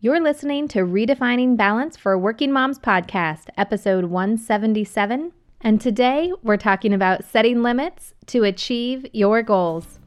[0.00, 5.32] You're listening to Redefining Balance for Working Moms podcast, episode 177.
[5.60, 9.98] And today we're talking about setting limits to achieve your goals.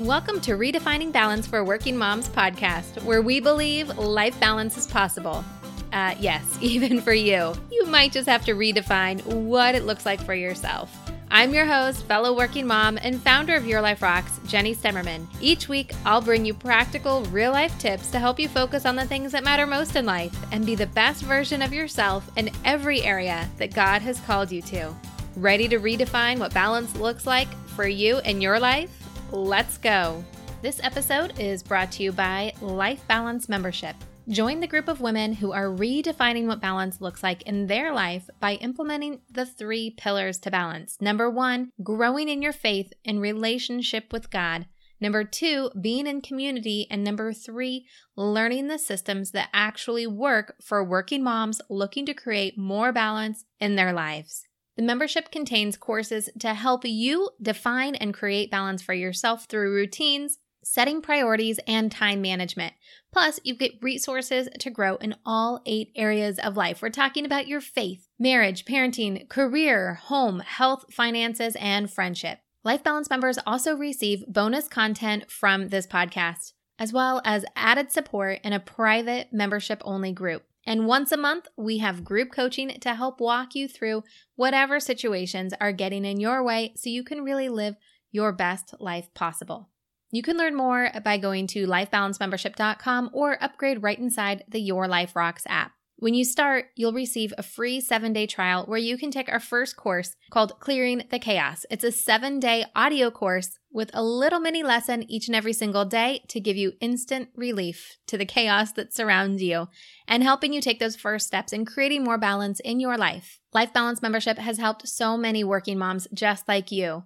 [0.00, 5.44] Welcome to Redefining Balance for Working Moms podcast, where we believe life balance is possible.
[5.92, 7.52] Uh, yes, even for you.
[7.70, 11.07] You might just have to redefine what it looks like for yourself.
[11.30, 15.26] I'm your host, fellow working mom, and founder of Your Life Rocks, Jenny Stemmerman.
[15.42, 19.04] Each week, I'll bring you practical, real life tips to help you focus on the
[19.04, 23.02] things that matter most in life and be the best version of yourself in every
[23.02, 24.94] area that God has called you to.
[25.36, 28.90] Ready to redefine what balance looks like for you and your life?
[29.30, 30.24] Let's go.
[30.62, 33.94] This episode is brought to you by Life Balance Membership.
[34.28, 38.28] Join the group of women who are redefining what balance looks like in their life
[38.40, 40.98] by implementing the three pillars to balance.
[41.00, 44.66] Number one, growing in your faith and relationship with God.
[45.00, 46.86] Number two, being in community.
[46.90, 52.58] And number three, learning the systems that actually work for working moms looking to create
[52.58, 54.44] more balance in their lives.
[54.76, 60.38] The membership contains courses to help you define and create balance for yourself through routines,
[60.70, 62.74] setting priorities, and time management.
[63.10, 66.82] Plus, you get resources to grow in all eight areas of life.
[66.82, 72.40] We're talking about your faith, marriage, parenting, career, home, health, finances, and friendship.
[72.64, 78.40] Life Balance members also receive bonus content from this podcast, as well as added support
[78.44, 80.44] in a private membership only group.
[80.66, 84.04] And once a month, we have group coaching to help walk you through
[84.36, 87.76] whatever situations are getting in your way so you can really live
[88.12, 89.70] your best life possible.
[90.10, 95.14] You can learn more by going to lifebalancemembership.com or upgrade right inside the Your Life
[95.14, 95.72] Rocks app.
[96.00, 99.40] When you start, you'll receive a free seven day trial where you can take our
[99.40, 101.66] first course called Clearing the Chaos.
[101.70, 105.84] It's a seven day audio course with a little mini lesson each and every single
[105.84, 109.66] day to give you instant relief to the chaos that surrounds you
[110.06, 113.40] and helping you take those first steps in creating more balance in your life.
[113.52, 117.02] Life Balance membership has helped so many working moms just like you.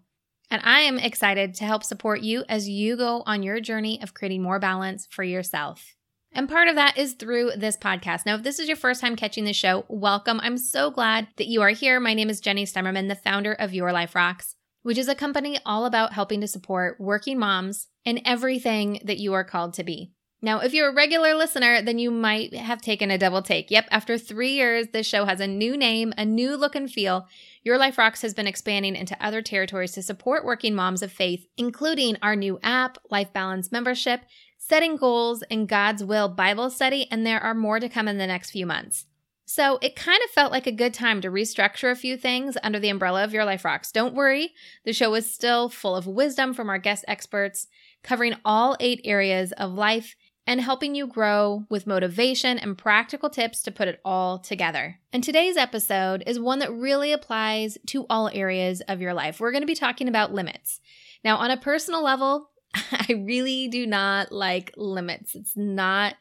[0.53, 4.13] And I am excited to help support you as you go on your journey of
[4.13, 5.95] creating more balance for yourself.
[6.31, 8.27] And part of that is through this podcast.
[8.27, 10.41] Now, if this is your first time catching the show, welcome.
[10.43, 11.99] I'm so glad that you are here.
[12.01, 15.59] My name is Jenny Stemmerman, the founder of Your Life Rocks, which is a company
[15.65, 20.13] all about helping to support working moms in everything that you are called to be.
[20.44, 23.70] Now, if you're a regular listener, then you might have taken a double take.
[23.70, 27.28] Yep, after three years, this show has a new name, a new look and feel.
[27.62, 31.47] Your Life Rocks has been expanding into other territories to support working moms of faith,
[31.56, 34.22] including our new app, Life Balance membership,
[34.58, 38.26] setting goals, and God's Will Bible study, and there are more to come in the
[38.26, 39.06] next few months.
[39.44, 42.80] So it kind of felt like a good time to restructure a few things under
[42.80, 43.92] the umbrella of Your Life Rocks.
[43.92, 44.54] Don't worry,
[44.84, 47.69] the show is still full of wisdom from our guest experts,
[48.03, 50.16] covering all eight areas of life
[50.47, 54.98] and helping you grow with motivation and practical tips to put it all together.
[55.12, 59.38] And today's episode is one that really applies to all areas of your life.
[59.38, 60.80] We're going to be talking about limits.
[61.25, 65.34] Now, on a personal level, I really do not like limits.
[65.34, 66.16] It's not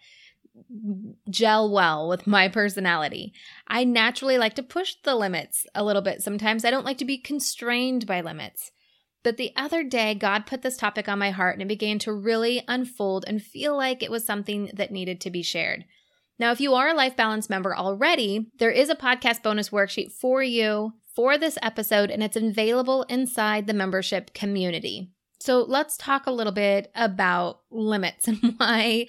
[1.30, 3.34] gel well with my personality.
[3.68, 6.22] I naturally like to push the limits a little bit.
[6.22, 8.72] Sometimes I don't like to be constrained by limits.
[9.24, 12.14] But the other day, God put this topic on my heart and it began to
[12.14, 15.86] really unfold and feel like it was something that needed to be shared.
[16.40, 20.12] Now, if you are a Life Balance member already, there is a podcast bonus worksheet
[20.12, 25.12] for you for this episode, and it's available inside the membership community.
[25.40, 29.08] So let's talk a little bit about limits and why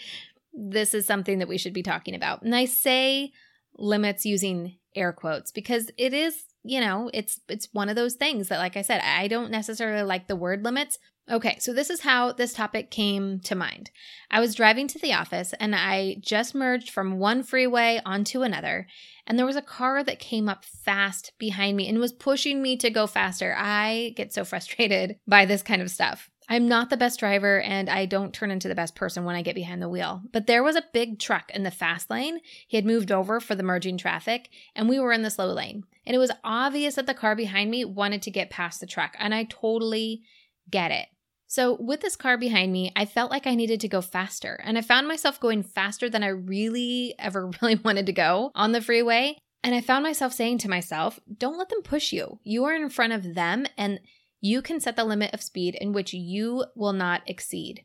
[0.52, 2.42] this is something that we should be talking about.
[2.42, 3.32] And I say
[3.78, 8.48] limits using air quotes because it is you know, it's it's one of those things
[8.48, 10.98] that like I said, I don't necessarily like the word limits.
[11.30, 13.90] Okay, so this is how this topic came to mind.
[14.30, 18.88] I was driving to the office and I just merged from one freeway onto another,
[19.26, 22.76] and there was a car that came up fast behind me and was pushing me
[22.78, 23.54] to go faster.
[23.56, 26.31] I get so frustrated by this kind of stuff.
[26.52, 29.40] I'm not the best driver and I don't turn into the best person when I
[29.40, 30.20] get behind the wheel.
[30.32, 32.40] But there was a big truck in the fast lane.
[32.68, 35.84] He had moved over for the merging traffic and we were in the slow lane.
[36.04, 39.16] And it was obvious that the car behind me wanted to get past the truck
[39.18, 40.24] and I totally
[40.68, 41.09] get it.
[41.47, 44.78] So, with this car behind me, I felt like I needed to go faster, and
[44.78, 48.80] I found myself going faster than I really ever really wanted to go on the
[48.80, 49.36] freeway.
[49.62, 52.41] And I found myself saying to myself, don't let them push you.
[52.42, 54.00] You are in front of them, and
[54.42, 57.84] you can set the limit of speed in which you will not exceed.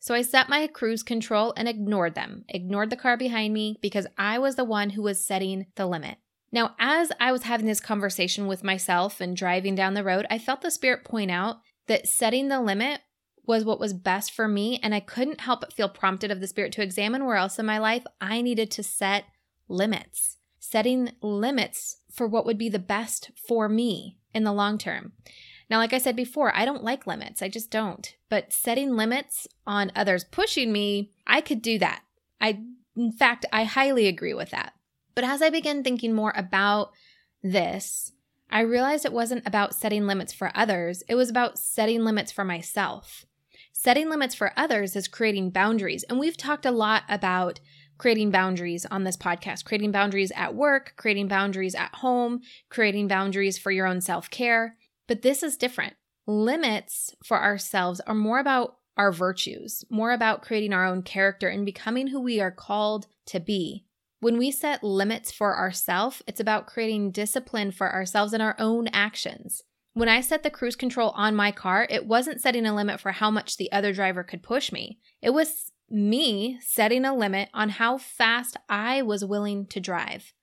[0.00, 4.06] So I set my cruise control and ignored them, ignored the car behind me because
[4.18, 6.18] I was the one who was setting the limit.
[6.50, 10.38] Now, as I was having this conversation with myself and driving down the road, I
[10.38, 13.00] felt the Spirit point out that setting the limit
[13.46, 14.80] was what was best for me.
[14.82, 17.66] And I couldn't help but feel prompted of the Spirit to examine where else in
[17.66, 19.26] my life I needed to set
[19.68, 25.12] limits, setting limits for what would be the best for me in the long term.
[25.70, 27.42] Now, like I said before, I don't like limits.
[27.42, 28.14] I just don't.
[28.28, 32.02] But setting limits on others pushing me, I could do that.
[32.40, 32.60] I,
[32.96, 34.72] in fact, I highly agree with that.
[35.14, 36.92] But as I began thinking more about
[37.42, 38.12] this,
[38.50, 42.44] I realized it wasn't about setting limits for others, it was about setting limits for
[42.44, 43.26] myself.
[43.72, 46.02] Setting limits for others is creating boundaries.
[46.04, 47.60] And we've talked a lot about
[47.98, 53.58] creating boundaries on this podcast, creating boundaries at work, creating boundaries at home, creating boundaries
[53.58, 54.76] for your own self care.
[55.08, 55.94] But this is different.
[56.26, 61.64] Limits for ourselves are more about our virtues, more about creating our own character and
[61.64, 63.86] becoming who we are called to be.
[64.20, 68.88] When we set limits for ourselves, it's about creating discipline for ourselves in our own
[68.88, 69.62] actions.
[69.94, 73.12] When I set the cruise control on my car, it wasn't setting a limit for
[73.12, 74.98] how much the other driver could push me.
[75.22, 80.34] It was me setting a limit on how fast I was willing to drive.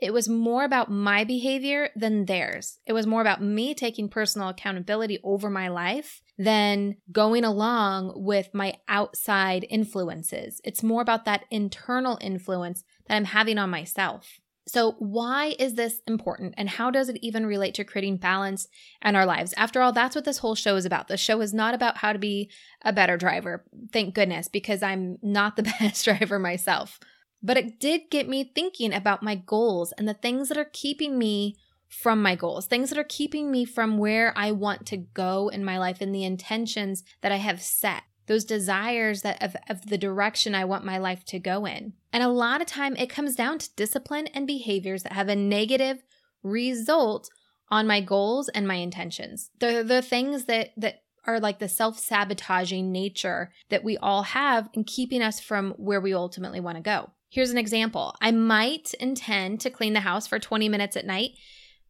[0.00, 2.78] It was more about my behavior than theirs.
[2.86, 8.54] It was more about me taking personal accountability over my life than going along with
[8.54, 10.60] my outside influences.
[10.64, 14.40] It's more about that internal influence that I'm having on myself.
[14.66, 18.68] So, why is this important and how does it even relate to creating balance
[19.04, 19.52] in our lives?
[19.56, 21.08] After all, that's what this whole show is about.
[21.08, 22.50] The show is not about how to be
[22.82, 27.00] a better driver, thank goodness, because I'm not the best driver myself.
[27.42, 31.18] But it did get me thinking about my goals and the things that are keeping
[31.18, 31.56] me
[31.88, 35.64] from my goals, things that are keeping me from where I want to go in
[35.64, 39.98] my life and the intentions that I have set, those desires that of, of the
[39.98, 41.94] direction I want my life to go in.
[42.12, 45.34] And a lot of time it comes down to discipline and behaviors that have a
[45.34, 46.02] negative
[46.42, 47.28] result
[47.70, 49.50] on my goals and my intentions.
[49.58, 54.84] The the things that that are like the self-sabotaging nature that we all have in
[54.84, 57.10] keeping us from where we ultimately want to go.
[57.30, 58.16] Here's an example.
[58.20, 61.30] I might intend to clean the house for 20 minutes at night,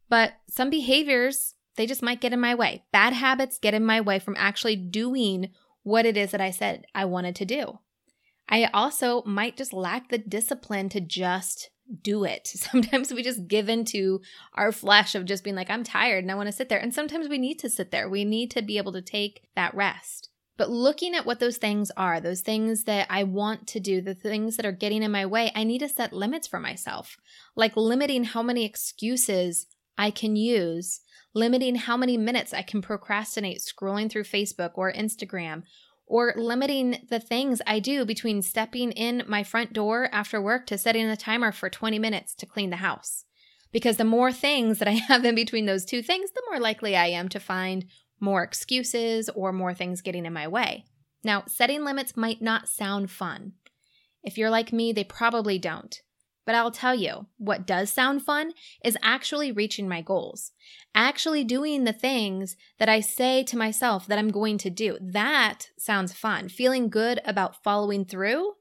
[0.07, 2.83] but some behaviors, they just might get in my way.
[2.93, 5.49] Bad habits get in my way from actually doing
[5.81, 7.79] what it is that I said I wanted to do.
[8.47, 11.71] I also might just lack the discipline to just
[12.03, 12.47] do it.
[12.53, 14.21] Sometimes we just give into
[14.53, 16.79] our flesh of just being like, I'm tired and I want to sit there.
[16.79, 18.07] And sometimes we need to sit there.
[18.07, 20.29] We need to be able to take that rest.
[20.61, 24.13] But looking at what those things are, those things that I want to do, the
[24.13, 27.17] things that are getting in my way, I need to set limits for myself,
[27.55, 29.65] like limiting how many excuses
[29.97, 31.01] I can use,
[31.33, 35.63] limiting how many minutes I can procrastinate scrolling through Facebook or Instagram,
[36.05, 40.77] or limiting the things I do between stepping in my front door after work to
[40.77, 43.25] setting the timer for 20 minutes to clean the house.
[43.71, 46.95] Because the more things that I have in between those two things, the more likely
[46.95, 47.85] I am to find
[48.21, 50.85] more excuses, or more things getting in my way.
[51.23, 53.53] Now, setting limits might not sound fun.
[54.23, 55.99] If you're like me, they probably don't.
[56.45, 58.53] But I'll tell you, what does sound fun
[58.83, 60.51] is actually reaching my goals,
[60.95, 64.97] actually doing the things that I say to myself that I'm going to do.
[64.99, 66.49] That sounds fun.
[66.49, 68.53] Feeling good about following through,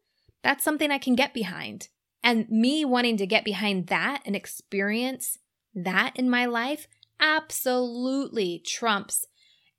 [0.43, 1.89] that's something I can get behind.
[2.23, 5.39] And me wanting to get behind that and experience
[5.75, 6.87] that in my life
[7.19, 9.25] absolutely trumps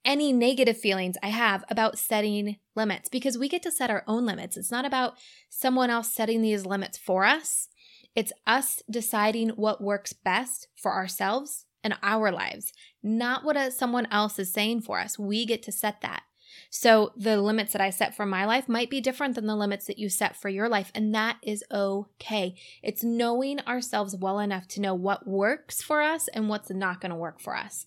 [0.04, 4.26] any negative feelings I have about setting limits because we get to set our own
[4.26, 4.56] limits.
[4.56, 5.14] It's not about
[5.48, 7.68] someone else setting these limits for us,
[8.14, 12.72] it's us deciding what works best for ourselves and our lives,
[13.02, 15.18] not what a, someone else is saying for us.
[15.18, 16.22] We get to set that.
[16.70, 19.86] So the limits that I set for my life might be different than the limits
[19.86, 22.54] that you set for your life, and that is okay.
[22.82, 27.10] It's knowing ourselves well enough to know what works for us and what's not going
[27.10, 27.86] to work for us.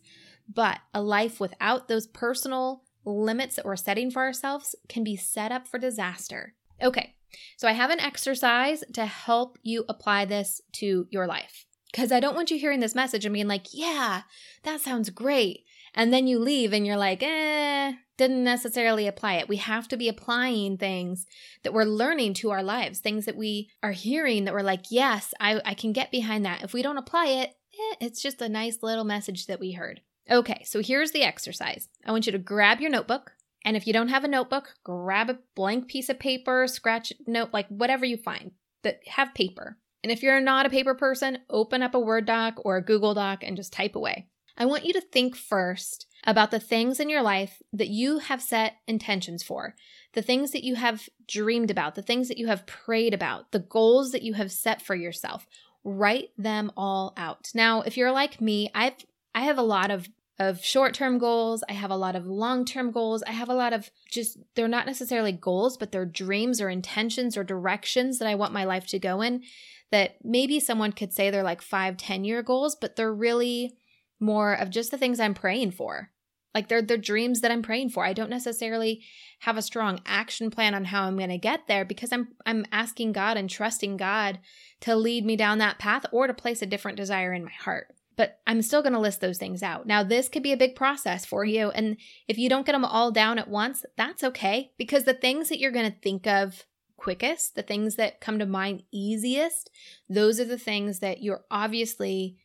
[0.52, 5.52] But a life without those personal limits that we're setting for ourselves can be set
[5.52, 6.56] up for disaster.
[6.82, 7.16] Okay,
[7.58, 11.66] so I have an exercise to help you apply this to your life.
[11.92, 14.24] Because I don't want you hearing this message and being like, yeah,
[14.64, 15.62] that sounds great.
[15.94, 19.48] And then you leave and you're like, eh, didn't necessarily apply it.
[19.48, 21.25] We have to be applying things
[21.64, 25.34] that we're learning to our lives, things that we are hearing that we're like, yes,
[25.40, 26.64] I, I can get behind that.
[26.64, 30.02] If we don't apply it, eh, it's just a nice little message that we heard.
[30.29, 31.88] Okay, so here's the exercise.
[32.05, 33.34] I want you to grab your notebook.
[33.63, 37.50] And if you don't have a notebook, grab a blank piece of paper, scratch note,
[37.53, 38.51] like whatever you find
[38.84, 39.77] that have paper.
[40.03, 43.15] And if you're not a paper person, open up a Word doc or a Google
[43.15, 44.27] Doc and just type away.
[44.58, 48.41] I want you to think first about the things in your life that you have
[48.41, 49.75] set intentions for,
[50.13, 53.60] the things that you have dreamed about, the things that you have prayed about, the
[53.60, 55.48] goals that you have set for yourself.
[55.84, 57.50] Write them all out.
[57.53, 58.94] Now, if you're like me, I've
[59.36, 61.63] I have a lot of of short term goals.
[61.70, 63.24] I have a lot of long term goals.
[63.24, 67.38] I have a lot of just, they're not necessarily goals, but they're dreams or intentions
[67.38, 69.44] or directions that I want my life to go in.
[69.92, 73.77] That maybe someone could say they're like five, 10 year goals, but they're really
[74.20, 76.12] more of just the things I'm praying for.
[76.54, 78.06] Like they're the dreams that I'm praying for.
[78.06, 79.04] I don't necessarily
[79.42, 82.65] have a strong action plan on how I'm going to get there because I'm I'm
[82.72, 84.39] asking God and trusting God
[84.82, 87.95] to lead me down that path or to place a different desire in my heart
[88.16, 89.86] but I'm still going to list those things out.
[89.86, 91.70] Now, this could be a big process for you.
[91.72, 95.50] And if you don't get them all down at once, that's okay because the things
[95.50, 96.64] that you're going to think of
[96.98, 99.70] quickest, the things that come to mind easiest,
[100.10, 102.38] those are the things that you're obviously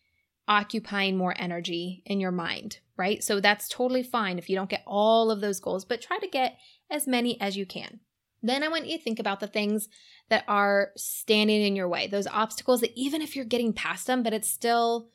[0.49, 3.23] occupying more energy in your mind, right?
[3.23, 6.27] So that's totally fine if you don't get all of those goals, but try to
[6.27, 6.59] get
[6.91, 8.01] as many as you can.
[8.43, 9.89] Then I want you to think about the things
[10.29, 14.23] that are standing in your way, those obstacles that even if you're getting past them,
[14.23, 15.09] but it's still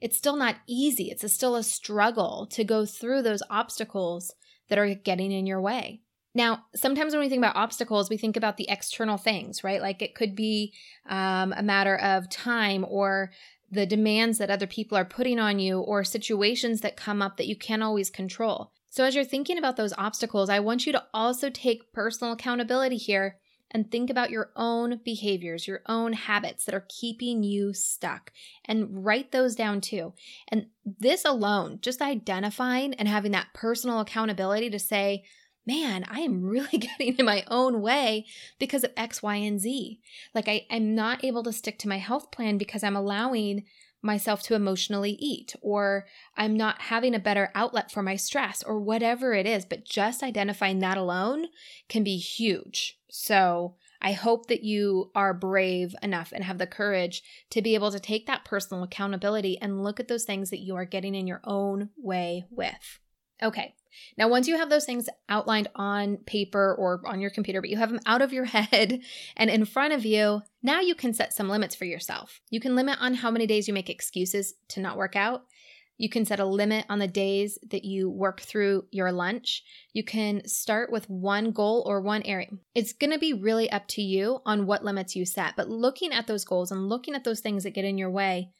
[0.00, 1.10] it's still not easy.
[1.10, 4.34] It's a, still a struggle to go through those obstacles
[4.68, 6.00] that are getting in your way.
[6.34, 9.80] Now, sometimes when we think about obstacles, we think about the external things, right?
[9.80, 10.74] Like it could be
[11.08, 13.32] um, a matter of time or
[13.70, 17.46] the demands that other people are putting on you or situations that come up that
[17.46, 18.72] you can't always control.
[18.90, 22.96] So, as you're thinking about those obstacles, I want you to also take personal accountability
[22.96, 23.38] here
[23.70, 28.32] and think about your own behaviors, your own habits that are keeping you stuck,
[28.64, 30.12] and write those down too.
[30.48, 35.24] And this alone, just identifying and having that personal accountability to say,
[35.66, 38.26] man, I am really getting in my own way
[38.58, 40.00] because of X, Y, and Z.
[40.34, 43.64] Like I, I'm not able to stick to my health plan because I'm allowing
[44.06, 48.80] myself to emotionally eat, or I'm not having a better outlet for my stress, or
[48.80, 49.64] whatever it is.
[49.64, 51.46] But just identifying that alone
[51.88, 52.98] can be huge.
[53.10, 57.90] So I hope that you are brave enough and have the courage to be able
[57.90, 61.26] to take that personal accountability and look at those things that you are getting in
[61.26, 63.00] your own way with.
[63.42, 63.74] Okay.
[64.18, 67.76] Now, once you have those things outlined on paper or on your computer, but you
[67.76, 69.00] have them out of your head
[69.36, 72.40] and in front of you, now you can set some limits for yourself.
[72.50, 75.44] You can limit on how many days you make excuses to not work out.
[75.98, 79.62] You can set a limit on the days that you work through your lunch.
[79.94, 82.48] You can start with one goal or one area.
[82.74, 85.54] It's going to be really up to you on what limits you set.
[85.56, 88.50] But looking at those goals and looking at those things that get in your way,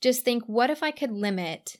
[0.00, 1.76] just think what if I could limit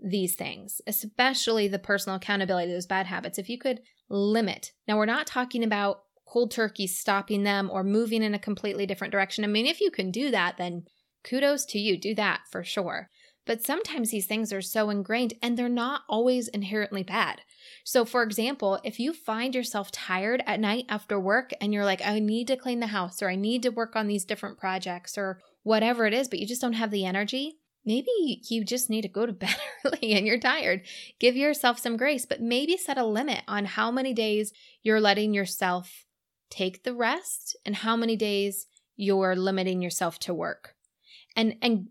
[0.00, 3.38] these things, especially the personal accountability, those bad habits?
[3.38, 4.72] If you could limit.
[4.86, 9.12] Now, we're not talking about cold turkey stopping them or moving in a completely different
[9.12, 9.44] direction.
[9.44, 10.84] I mean, if you can do that, then
[11.24, 11.98] kudos to you.
[11.98, 13.08] Do that for sure.
[13.46, 17.40] But sometimes these things are so ingrained and they're not always inherently bad.
[17.82, 22.02] So, for example, if you find yourself tired at night after work and you're like,
[22.04, 25.16] I need to clean the house or I need to work on these different projects
[25.16, 27.56] or whatever it is, but you just don't have the energy,
[27.88, 30.82] maybe you just need to go to bed early and you're tired.
[31.18, 34.52] Give yourself some grace, but maybe set a limit on how many days
[34.82, 36.04] you're letting yourself
[36.50, 38.66] take the rest and how many days
[38.96, 40.74] you're limiting yourself to work.
[41.34, 41.88] And and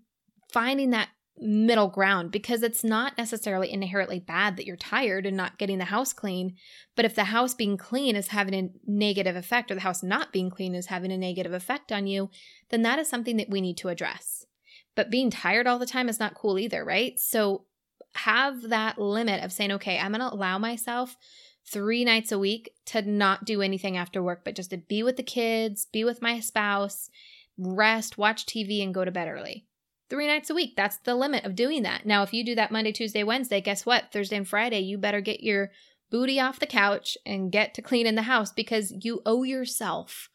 [0.53, 5.57] finding that middle ground because it's not necessarily inherently bad that you're tired and not
[5.57, 6.55] getting the house clean.
[6.95, 10.31] But if the house being clean is having a negative effect or the house not
[10.31, 12.29] being clean is having a negative effect on you,
[12.69, 14.36] then that is something that we need to address.
[14.97, 17.17] But being tired all the time is not cool either, right?
[17.17, 17.63] So
[18.15, 21.15] have that limit of saying, okay, I'm going to allow myself
[21.65, 25.15] three nights a week to not do anything after work, but just to be with
[25.15, 27.09] the kids, be with my spouse,
[27.57, 29.65] rest, watch TV, and go to bed early
[30.09, 30.75] three nights a week.
[30.75, 32.05] That's the limit of doing that.
[32.05, 34.11] Now, if you do that Monday, Tuesday, Wednesday, guess what?
[34.11, 35.71] Thursday and Friday, you better get your
[36.09, 40.29] booty off the couch and get to clean in the house because you owe yourself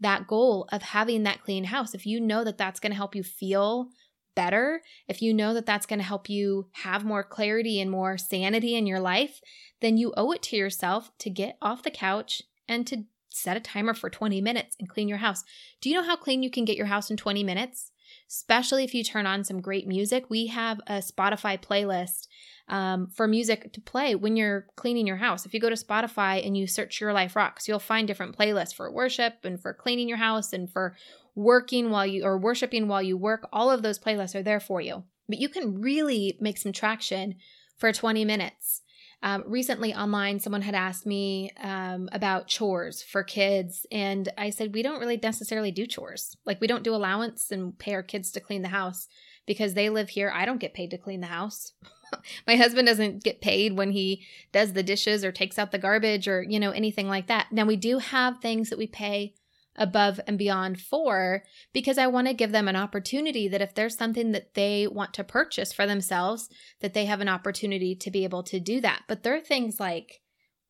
[0.00, 1.94] that goal of having that clean house.
[1.94, 3.88] If you know that that's going to help you feel
[4.34, 8.18] better, if you know that that's going to help you have more clarity and more
[8.18, 9.40] sanity in your life,
[9.80, 13.60] then you owe it to yourself to get off the couch and to set a
[13.60, 15.42] timer for 20 minutes and clean your house.
[15.80, 17.90] Do you know how clean you can get your house in 20 minutes?
[18.28, 20.28] especially if you turn on some great music.
[20.28, 22.28] We have a Spotify playlist
[22.68, 25.44] um, for music to play when you're cleaning your house.
[25.44, 28.74] If you go to Spotify and you search Your Life Rocks, you'll find different playlists
[28.74, 30.96] for worship and for cleaning your house and for
[31.34, 33.48] working while you or worshiping while you work.
[33.52, 35.04] All of those playlists are there for you.
[35.28, 37.36] But you can really make some traction
[37.76, 38.82] for 20 minutes.
[39.22, 44.74] Um, recently online, someone had asked me um, about chores for kids, and I said,
[44.74, 46.36] We don't really necessarily do chores.
[46.44, 49.08] Like, we don't do allowance and pay our kids to clean the house
[49.46, 50.30] because they live here.
[50.34, 51.72] I don't get paid to clean the house.
[52.46, 56.28] My husband doesn't get paid when he does the dishes or takes out the garbage
[56.28, 57.46] or, you know, anything like that.
[57.50, 59.34] Now, we do have things that we pay
[59.76, 63.96] above and beyond for because I want to give them an opportunity that if there's
[63.96, 66.48] something that they want to purchase for themselves,
[66.80, 69.02] that they have an opportunity to be able to do that.
[69.08, 70.20] But there are things like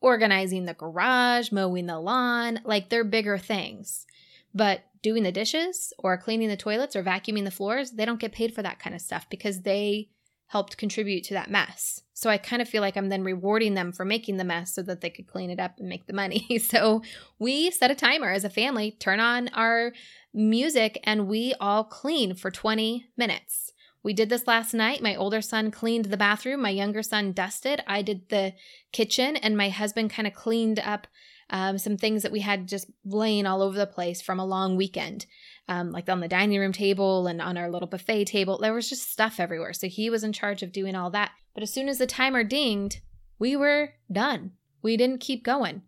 [0.00, 4.06] organizing the garage, mowing the lawn, like they're bigger things.
[4.54, 8.32] But doing the dishes or cleaning the toilets or vacuuming the floors, they don't get
[8.32, 10.08] paid for that kind of stuff because they
[10.48, 12.02] helped contribute to that mess.
[12.12, 14.82] So I kind of feel like I'm then rewarding them for making the mess so
[14.82, 16.46] that they could clean it up and make the money.
[16.60, 17.02] So
[17.38, 19.92] we set a timer as a family, turn on our
[20.32, 23.72] music, and we all clean for 20 minutes.
[24.02, 25.02] We did this last night.
[25.02, 27.82] My older son cleaned the bathroom, my younger son dusted.
[27.86, 28.54] I did the
[28.92, 31.06] kitchen, and my husband kind of cleaned up
[31.50, 34.76] um, some things that we had just laying all over the place from a long
[34.76, 35.26] weekend
[35.68, 38.58] um, like on the dining room table and on our little buffet table.
[38.58, 39.72] There was just stuff everywhere.
[39.72, 41.32] So he was in charge of doing all that.
[41.54, 43.00] But as soon as the timer dinged,
[43.38, 44.52] we were done.
[44.82, 45.82] We didn't keep going.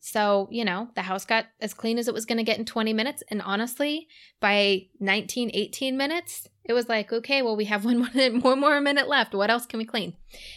[0.00, 2.64] So, you know, the house got as clean as it was going to get in
[2.64, 3.22] 20 minutes.
[3.28, 4.08] And honestly,
[4.40, 8.80] by 19, 18 minutes, it was like, okay, well, we have one more, one more
[8.80, 9.34] minute left.
[9.34, 10.14] What else can we clean?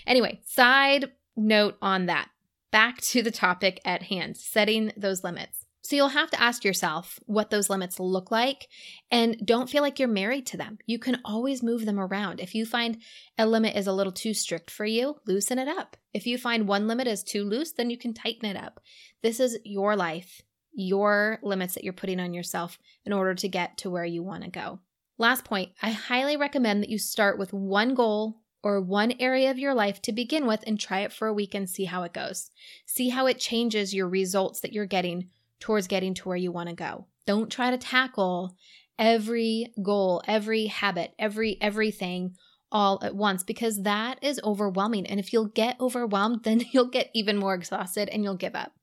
[0.08, 2.30] Anyway, side note on that.
[2.72, 5.62] Back to the topic at hand setting those limits.
[5.84, 8.70] So you'll have to ask yourself what those limits look like
[9.12, 10.78] and don't feel like you're married to them.
[10.86, 12.40] You can always move them around.
[12.40, 13.00] If you find
[13.38, 15.98] a limit is a little too strict for you, loosen it up.
[16.13, 18.80] If you find one limit is too loose, then you can tighten it up.
[19.22, 23.78] This is your life, your limits that you're putting on yourself in order to get
[23.80, 24.80] to where you want to go.
[25.18, 29.60] Last point, I highly recommend that you start with one goal or one area of
[29.60, 32.13] your life to begin with and try it for a week and see how it
[32.13, 32.52] goes.
[32.86, 35.30] See how it changes your results that you're getting
[35.63, 37.08] towards getting to where you want to go.
[37.25, 38.58] Don't try to tackle
[39.00, 42.36] every goal, every habit, every everything
[42.70, 45.08] all at once because that is overwhelming.
[45.08, 48.74] And if you'll get overwhelmed, then you'll get even more exhausted and you'll give up.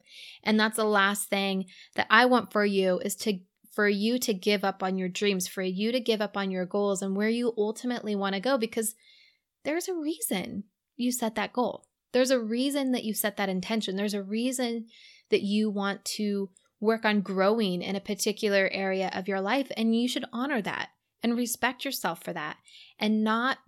[0.42, 3.40] And that's the last thing that I want for you is to
[3.72, 6.64] for you to give up on your dreams, for you to give up on your
[6.64, 8.94] goals and where you ultimately want to go because
[9.64, 10.64] there's a reason
[10.96, 11.84] you set that goal.
[12.12, 13.96] There's a reason that you set that intention.
[13.96, 14.86] There's a reason
[15.28, 19.70] that you want to work on growing in a particular area of your life.
[19.76, 20.88] And you should honor that
[21.22, 22.56] and respect yourself for that
[22.98, 23.58] and not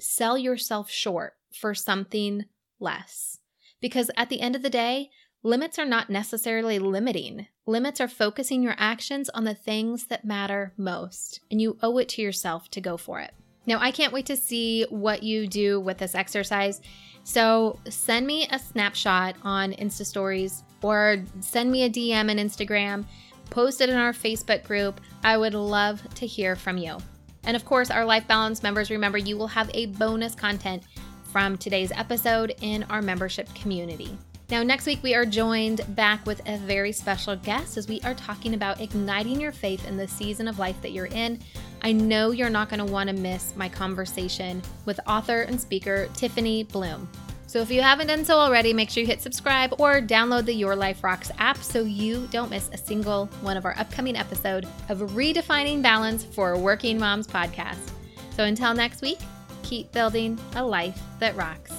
[0.00, 2.44] sell yourself short for something
[2.78, 3.38] less.
[3.80, 5.10] Because at the end of the day,
[5.42, 7.46] limits are not necessarily limiting.
[7.66, 12.08] Limits are focusing your actions on the things that matter most, and you owe it
[12.10, 13.32] to yourself to go for it.
[13.66, 16.80] Now, I can't wait to see what you do with this exercise.
[17.26, 23.04] So, send me a snapshot on Insta Stories or send me a DM on Instagram,
[23.50, 25.00] post it in our Facebook group.
[25.24, 26.98] I would love to hear from you.
[27.42, 30.84] And of course, our Life Balance members, remember you will have a bonus content
[31.32, 34.16] from today's episode in our membership community.
[34.48, 38.14] Now, next week, we are joined back with a very special guest as we are
[38.14, 41.40] talking about igniting your faith in the season of life that you're in.
[41.82, 46.08] I know you're not going to want to miss my conversation with author and speaker
[46.14, 47.08] Tiffany Bluhm.
[47.48, 50.52] So if you haven't done so already, make sure you hit subscribe or download the
[50.52, 54.66] Your Life Rocks app so you don't miss a single one of our upcoming episode
[54.88, 57.90] of Redefining Balance for Working Moms podcast.
[58.34, 59.18] So until next week,
[59.62, 61.72] keep building a life that rocks.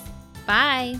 [0.45, 0.99] Bye.